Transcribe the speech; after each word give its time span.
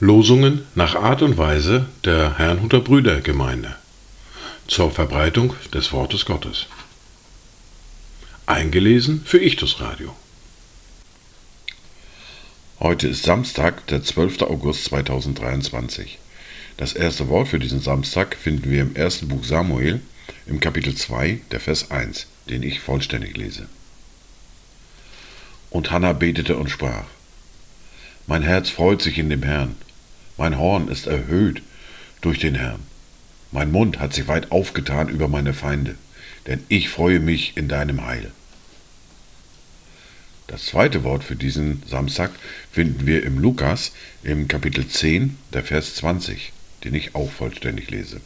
Losungen 0.00 0.66
nach 0.74 0.96
Art 0.96 1.22
und 1.22 1.38
Weise 1.38 1.86
der 2.04 2.38
Herrnhuter 2.38 2.80
Brüdergemeinde 2.80 3.76
zur 4.66 4.90
Verbreitung 4.90 5.54
des 5.72 5.92
Wortes 5.92 6.24
Gottes. 6.24 6.66
Eingelesen 8.46 9.22
für 9.24 9.38
Ichtus 9.38 9.80
Radio. 9.80 10.16
Heute 12.80 13.06
ist 13.06 13.22
Samstag, 13.22 13.86
der 13.86 14.02
12. 14.02 14.42
August 14.42 14.84
2023. 14.86 16.18
Das 16.76 16.92
erste 16.92 17.28
Wort 17.28 17.48
für 17.48 17.58
diesen 17.58 17.80
Samstag 17.80 18.36
finden 18.36 18.70
wir 18.70 18.82
im 18.82 18.96
ersten 18.96 19.28
Buch 19.28 19.44
Samuel, 19.44 20.00
im 20.48 20.60
Kapitel 20.60 20.94
2, 20.94 21.40
der 21.50 21.60
Vers 21.60 21.90
1, 21.90 22.26
den 22.48 22.62
ich 22.62 22.80
vollständig 22.80 23.36
lese. 23.36 23.68
Und 25.70 25.90
Hannah 25.90 26.14
betete 26.14 26.56
und 26.56 26.70
sprach: 26.70 27.04
Mein 28.26 28.42
Herz 28.42 28.70
freut 28.70 29.02
sich 29.02 29.18
in 29.18 29.28
dem 29.28 29.42
Herrn, 29.42 29.76
mein 30.38 30.58
Horn 30.58 30.88
ist 30.88 31.06
erhöht 31.06 31.62
durch 32.22 32.38
den 32.38 32.54
Herrn. 32.54 32.80
Mein 33.52 33.70
Mund 33.70 33.98
hat 33.98 34.14
sich 34.14 34.26
weit 34.28 34.50
aufgetan 34.50 35.08
über 35.08 35.28
meine 35.28 35.52
Feinde, 35.52 35.96
denn 36.46 36.64
ich 36.68 36.88
freue 36.88 37.20
mich 37.20 37.56
in 37.56 37.68
deinem 37.68 38.06
Heil. 38.06 38.30
Das 40.46 40.64
zweite 40.64 41.04
Wort 41.04 41.24
für 41.24 41.36
diesen 41.36 41.82
Samstag 41.86 42.30
finden 42.72 43.06
wir 43.06 43.22
im 43.22 43.38
Lukas 43.38 43.92
im 44.22 44.48
Kapitel 44.48 44.88
10, 44.88 45.36
der 45.52 45.62
Vers 45.62 45.94
20, 45.96 46.52
den 46.84 46.94
ich 46.94 47.14
auch 47.14 47.30
vollständig 47.30 47.90
lese. 47.90 48.22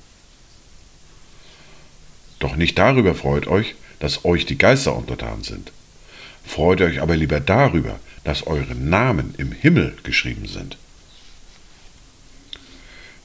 Doch 2.42 2.56
nicht 2.56 2.76
darüber 2.76 3.14
freut 3.14 3.46
euch, 3.46 3.76
dass 4.00 4.24
euch 4.24 4.46
die 4.46 4.58
Geister 4.58 4.96
untertan 4.96 5.44
sind. 5.44 5.70
Freut 6.44 6.80
euch 6.80 7.00
aber 7.00 7.14
lieber 7.14 7.38
darüber, 7.38 8.00
dass 8.24 8.48
eure 8.48 8.74
Namen 8.74 9.36
im 9.38 9.52
Himmel 9.52 9.96
geschrieben 10.02 10.48
sind. 10.48 10.76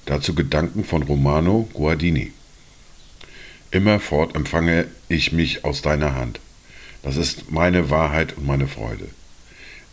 Dazu 0.06 0.36
Gedanken 0.36 0.84
von 0.84 1.02
Romano 1.02 1.68
Guardini. 1.74 2.32
Immerfort 3.72 4.36
empfange 4.36 4.86
ich 5.10 5.32
mich 5.32 5.66
aus 5.66 5.82
deiner 5.82 6.14
Hand. 6.14 6.40
Das 7.02 7.18
ist 7.18 7.50
meine 7.50 7.90
Wahrheit 7.90 8.38
und 8.38 8.46
meine 8.46 8.68
Freude. 8.68 9.08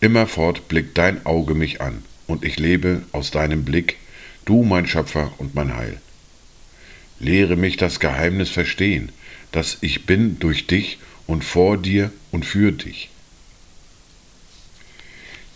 Immerfort 0.01 0.69
blickt 0.69 0.99
dein 0.99 1.25
Auge 1.25 1.55
mich 1.55 1.81
an, 1.81 2.05
und 2.27 2.45
ich 2.45 2.59
lebe 2.59 3.05
aus 3.13 3.31
deinem 3.31 3.65
Blick, 3.65 3.97
du 4.45 4.65
mein 4.65 4.87
Schöpfer 4.87 5.33
und 5.39 5.55
mein 5.55 5.75
Heil. 5.75 5.99
Lehre 7.19 7.57
mich 7.57 7.77
das 7.77 8.01
Geheimnis 8.01 8.51
verstehen, 8.51 9.13
dass 9.53 9.79
ich 9.81 10.07
bin 10.07 10.39
durch 10.39 10.67
dich 10.67 10.99
und 11.27 11.45
vor 11.45 11.79
dir 11.79 12.13
und 12.31 12.45
für 12.45 12.73
dich. 12.73 13.11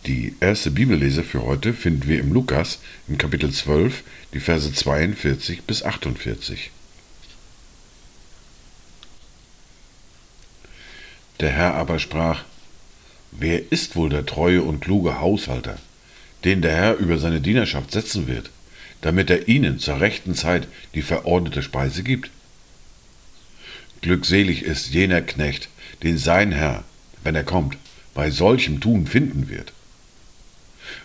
Die 0.06 0.34
erste 0.40 0.70
Bibellese 0.70 1.22
für 1.22 1.42
heute 1.42 1.74
finden 1.74 2.08
wir 2.08 2.20
im 2.20 2.32
Lukas 2.32 2.78
im 3.08 3.18
Kapitel 3.18 3.52
12, 3.52 4.04
die 4.32 4.40
Verse 4.40 4.72
42 4.72 5.62
bis 5.64 5.82
48. 5.82 6.70
Der 11.40 11.50
Herr 11.50 11.74
aber 11.74 11.98
sprach, 11.98 12.44
Wer 13.30 13.70
ist 13.70 13.96
wohl 13.96 14.08
der 14.08 14.24
treue 14.24 14.62
und 14.62 14.80
kluge 14.80 15.20
Haushalter, 15.20 15.78
den 16.44 16.62
der 16.62 16.74
Herr 16.74 16.96
über 16.96 17.18
seine 17.18 17.40
Dienerschaft 17.40 17.92
setzen 17.92 18.26
wird, 18.26 18.50
damit 19.00 19.30
er 19.30 19.48
ihnen 19.48 19.78
zur 19.78 20.00
rechten 20.00 20.34
Zeit 20.34 20.68
die 20.94 21.02
verordnete 21.02 21.62
Speise 21.62 22.02
gibt? 22.02 22.30
Glückselig 24.00 24.62
ist 24.62 24.92
jener 24.92 25.22
Knecht, 25.22 25.68
den 26.02 26.18
sein 26.18 26.52
Herr, 26.52 26.84
wenn 27.22 27.34
er 27.34 27.44
kommt, 27.44 27.76
bei 28.14 28.30
solchem 28.30 28.80
Tun 28.80 29.06
finden 29.06 29.48
wird. 29.48 29.72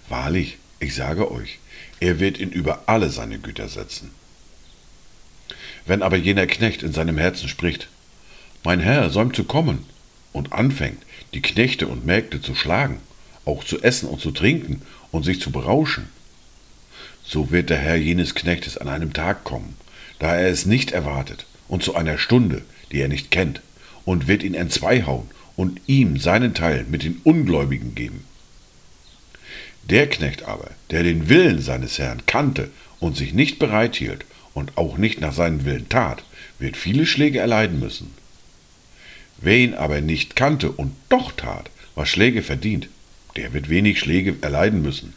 Wahrlich, 0.10 0.58
ich 0.80 0.96
sage 0.96 1.32
euch, 1.32 1.60
er 2.00 2.20
wird 2.20 2.40
ihn 2.40 2.50
über 2.50 2.84
alle 2.88 3.10
seine 3.10 3.40
Güter 3.40 3.68
setzen. 3.68 4.12
Wenn 5.86 6.02
aber 6.02 6.18
jener 6.18 6.48
Knecht 6.48 6.84
in 6.84 6.94
seinem 6.94 7.18
Herzen 7.18 7.50
spricht, 7.50 7.90
mein 8.64 8.80
Herr 8.80 9.10
säumt 9.10 9.36
zu 9.36 9.44
kommen, 9.44 9.86
und 10.34 10.52
anfängt, 10.52 11.02
die 11.34 11.42
Knechte 11.42 11.88
und 11.88 12.06
Mägde 12.06 12.42
zu 12.42 12.56
schlagen, 12.56 13.00
auch 13.46 13.64
zu 13.64 13.82
essen 13.82 14.10
und 14.10 14.20
zu 14.20 14.32
trinken 14.32 14.82
und 15.12 15.24
sich 15.24 15.40
zu 15.40 15.52
berauschen, 15.52 16.10
so 17.26 17.52
wird 17.52 17.70
der 17.70 17.78
Herr 17.78 17.96
jenes 17.96 18.36
Knechtes 18.36 18.78
an 18.78 18.88
einem 18.88 19.14
Tag 19.14 19.44
kommen, 19.44 19.76
da 20.20 20.36
er 20.36 20.50
es 20.50 20.66
nicht 20.66 20.92
erwartet, 20.92 21.46
und 21.68 21.84
zu 21.84 21.96
einer 21.96 22.18
Stunde, 22.18 22.62
die 22.92 23.00
er 23.00 23.08
nicht 23.08 23.32
kennt, 23.32 23.62
und 24.06 24.28
wird 24.28 24.44
ihn 24.44 24.54
entzweihauen 24.54 25.30
und 25.56 25.80
ihm 25.88 26.18
seinen 26.18 26.54
Teil 26.54 26.86
mit 26.90 27.04
den 27.04 27.22
Ungläubigen 27.24 27.96
geben. 27.96 28.26
Der 29.90 30.10
Knecht 30.10 30.44
aber, 30.44 30.72
der 30.92 31.04
den 31.04 31.30
Willen 31.30 31.62
seines 31.62 32.00
Herrn 32.00 32.26
kannte 32.26 32.70
und 33.00 33.18
sich 33.18 33.34
nicht 33.34 33.60
bereithielt 33.60 34.26
und 34.54 34.78
auch 34.78 34.98
nicht 34.98 35.20
nach 35.20 35.34
seinem 35.34 35.66
Willen 35.66 35.90
tat, 35.90 36.24
wird 36.60 36.78
viele 36.78 37.06
Schläge 37.06 37.40
erleiden 37.40 37.80
müssen. 37.80 38.14
Wer 39.40 39.58
ihn 39.58 39.74
aber 39.74 40.00
nicht 40.00 40.36
kannte 40.36 40.72
und 40.72 40.94
doch 41.10 41.34
tat, 41.34 41.70
was 41.96 42.08
Schläge 42.08 42.44
verdient, 42.44 42.88
der 43.36 43.54
wird 43.54 43.68
wenig 43.68 44.00
Schläge 44.00 44.36
erleiden 44.42 44.82
müssen. 44.82 45.14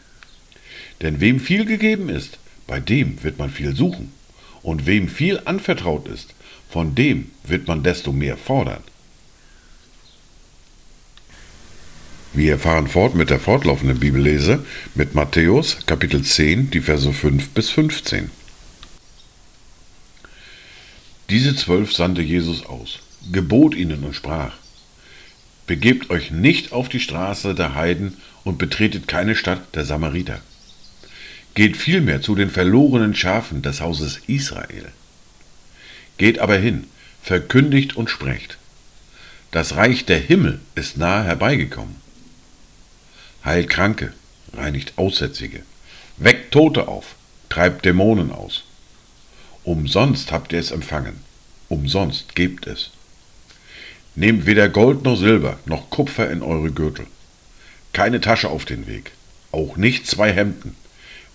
Denn 1.02 1.20
wem 1.20 1.40
viel 1.40 1.64
gegeben 1.64 2.08
ist, 2.08 2.38
bei 2.66 2.80
dem 2.80 3.22
wird 3.22 3.38
man 3.38 3.50
viel 3.50 3.76
suchen, 3.76 4.12
und 4.62 4.86
wem 4.86 5.08
viel 5.08 5.40
anvertraut 5.44 6.08
ist, 6.08 6.34
von 6.68 6.94
dem 6.94 7.30
wird 7.44 7.68
man 7.68 7.82
desto 7.82 8.12
mehr 8.12 8.36
fordern. 8.36 8.82
Wir 12.32 12.58
fahren 12.58 12.88
fort 12.88 13.14
mit 13.14 13.30
der 13.30 13.40
fortlaufenden 13.40 13.98
Bibellese 13.98 14.64
mit 14.94 15.14
Matthäus 15.14 15.78
Kapitel 15.86 16.22
10, 16.22 16.70
die 16.70 16.80
Verse 16.80 17.10
5 17.10 17.50
bis 17.50 17.70
15. 17.70 18.30
Diese 21.30 21.56
zwölf 21.56 21.92
sandte 21.92 22.22
Jesus 22.22 22.66
aus, 22.66 22.98
gebot 23.32 23.74
ihnen 23.74 24.04
und 24.04 24.14
sprach, 24.14 24.52
Begebt 25.66 26.10
euch 26.10 26.30
nicht 26.30 26.72
auf 26.72 26.88
die 26.88 27.00
Straße 27.00 27.54
der 27.54 27.74
Heiden 27.74 28.18
und 28.44 28.58
betretet 28.58 29.08
keine 29.08 29.34
Stadt 29.34 29.74
der 29.74 29.84
Samariter. 29.84 30.40
Geht 31.56 31.77
vielmehr 31.77 32.22
zu 32.22 32.37
den 32.37 32.50
verlorenen 32.50 33.17
Schafen 33.17 33.62
des 33.62 33.81
Hauses 33.81 34.21
Israel. 34.28 34.93
Geht 36.17 36.39
aber 36.39 36.56
hin, 36.56 36.84
verkündigt 37.22 37.97
und 37.97 38.09
sprecht. 38.09 38.59
Das 39.50 39.75
Reich 39.75 40.05
der 40.05 40.19
Himmel 40.19 40.61
ist 40.77 40.97
nahe 40.97 41.25
herbeigekommen 41.25 42.06
heilt 43.47 43.71
Kranke, 43.71 44.12
reinigt 44.53 44.94
Aussätzige, 44.97 45.62
weckt 46.19 46.53
Tote 46.53 46.89
auf, 46.89 47.15
treibt 47.49 47.84
Dämonen 47.84 48.33
aus. 48.33 48.65
Umsonst 49.62 50.33
habt 50.33 50.53
ihr 50.53 50.59
es 50.59 50.73
empfangen, 50.73 51.21
umsonst 51.69 52.34
gebt 52.34 52.67
es. 52.67 52.91
Nehmt 54.17 54.47
weder 54.47 54.69
Gold 54.69 55.05
noch 55.05 55.17
Silber 55.17 55.59
noch 55.65 55.91
Kupfer 55.91 56.28
in 56.31 56.43
eure 56.43 56.73
Gürtel, 56.73 57.06
keine 57.93 58.21
Tasche 58.21 58.49
auf 58.49 58.65
den 58.65 58.87
Weg, 58.88 59.12
auch 59.53 59.77
nicht 59.77 60.06
zwei 60.06 60.33
Hemden, 60.33 60.75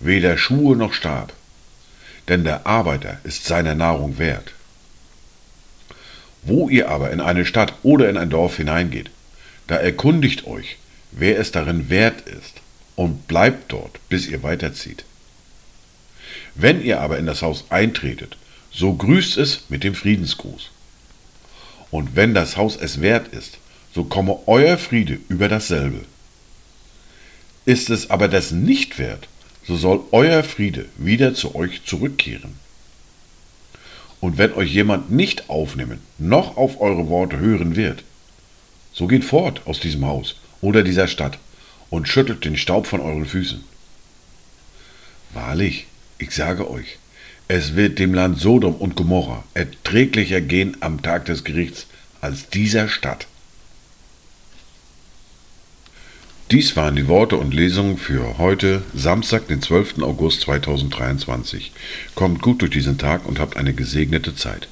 weder 0.04 0.38
Schuhe 0.38 0.76
noch 0.76 0.94
Stab, 0.94 1.34
denn 2.28 2.44
der 2.44 2.66
Arbeiter 2.66 3.20
ist 3.24 3.46
seiner 3.46 3.76
Nahrung 3.76 4.18
wert. 4.18 4.54
Wo 6.44 6.70
ihr 6.70 6.90
aber 6.90 7.12
in 7.12 7.22
eine 7.22 7.46
Stadt 7.46 7.74
oder 7.84 8.10
in 8.10 8.18
ein 8.18 8.30
Dorf 8.30 8.58
hineingeht, 8.58 9.12
da 9.68 9.76
erkundigt 9.76 10.48
euch, 10.48 10.78
wer 11.12 11.40
es 11.40 11.52
darin 11.52 11.90
wert 11.90 12.22
ist, 12.22 12.62
und 12.96 13.28
bleibt 13.28 13.72
dort, 13.72 14.00
bis 14.10 14.28
ihr 14.28 14.44
weiterzieht. 14.44 15.06
Wenn 16.56 16.84
ihr 16.84 17.00
aber 17.00 17.18
in 17.18 17.26
das 17.26 17.42
Haus 17.42 17.66
eintretet, 17.70 18.38
so 18.72 18.94
grüßt 18.94 19.38
es 19.38 19.66
mit 19.70 19.84
dem 19.84 19.96
Friedensgruß. 19.96 20.72
Und 21.90 22.16
wenn 22.16 22.34
das 22.34 22.58
Haus 22.58 22.76
es 22.76 23.02
wert 23.02 23.28
ist, 23.30 23.58
so 23.94 24.06
komme 24.06 24.40
euer 24.48 24.78
Friede 24.78 25.20
über 25.28 25.50
dasselbe. 25.50 26.06
Ist 27.66 27.90
es 27.90 28.10
aber 28.10 28.28
dessen 28.28 28.64
nicht 28.64 28.98
wert, 28.98 29.28
so 29.72 29.78
soll 29.78 30.02
euer 30.12 30.44
Friede 30.44 30.88
wieder 30.98 31.34
zu 31.34 31.56
euch 31.56 31.86
zurückkehren. 31.86 32.56
Und 34.20 34.38
wenn 34.38 34.52
euch 34.54 34.70
jemand 34.70 35.12
nicht 35.12 35.50
aufnehmen, 35.50 36.02
noch 36.18 36.58
auf 36.58 36.82
eure 36.82 37.08
Worte 37.08 37.40
hören 37.40 37.78
wird, 37.78 38.04
so 38.92 39.08
geht 39.08 39.24
fort 39.24 39.62
aus 39.64 39.80
diesem 39.80 40.06
Haus 40.06 40.36
oder 40.60 40.84
dieser 40.84 41.08
Stadt 41.08 41.40
und 41.90 42.10
schüttelt 42.10 42.44
den 42.44 42.58
Staub 42.58 42.86
von 42.86 43.00
euren 43.00 43.26
Füßen. 43.26 43.64
Wahrlich, 45.34 45.88
ich 46.18 46.32
sage 46.32 46.70
euch, 46.70 46.98
es 47.48 47.78
wird 47.78 47.98
dem 47.98 48.14
Land 48.14 48.40
Sodom 48.40 48.76
und 48.76 48.98
Gomorra 48.98 49.46
erträglicher 49.54 50.42
gehen 50.42 50.76
am 50.82 51.02
Tag 51.02 51.24
des 51.26 51.46
Gerichts 51.46 51.88
als 52.20 52.50
dieser 52.50 52.90
Stadt. 52.90 53.26
Dies 56.52 56.76
waren 56.76 56.98
die 56.98 57.08
Worte 57.08 57.38
und 57.38 57.54
Lesungen 57.54 57.98
für 57.98 58.38
heute, 58.38 58.82
Samstag, 58.94 59.48
den 59.48 59.62
12. 59.62 60.02
August 60.02 60.42
2023. 60.42 61.72
Kommt 62.14 62.42
gut 62.42 62.62
durch 62.62 62.72
diesen 62.72 62.98
Tag 62.98 63.26
und 63.26 63.40
habt 63.40 63.56
eine 63.56 63.74
gesegnete 63.74 64.36
Zeit. 64.36 64.68